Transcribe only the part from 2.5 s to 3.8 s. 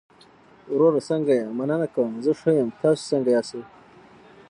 يم، تاسو څنګه ياستى؟